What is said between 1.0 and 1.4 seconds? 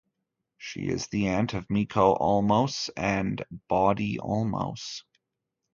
the